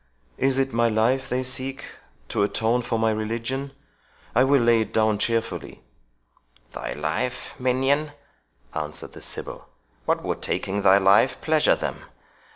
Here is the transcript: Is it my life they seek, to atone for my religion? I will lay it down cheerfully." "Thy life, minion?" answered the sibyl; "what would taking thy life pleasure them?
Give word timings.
Is 0.39 0.57
it 0.57 0.73
my 0.73 0.89
life 0.89 1.29
they 1.29 1.43
seek, 1.43 1.85
to 2.29 2.41
atone 2.41 2.81
for 2.81 2.97
my 2.97 3.11
religion? 3.11 3.71
I 4.33 4.43
will 4.43 4.59
lay 4.63 4.81
it 4.81 4.91
down 4.93 5.19
cheerfully." 5.19 5.83
"Thy 6.73 6.93
life, 6.93 7.53
minion?" 7.59 8.13
answered 8.73 9.13
the 9.13 9.21
sibyl; 9.21 9.67
"what 10.05 10.23
would 10.23 10.41
taking 10.41 10.81
thy 10.81 10.97
life 10.97 11.39
pleasure 11.39 11.75
them? 11.75 12.05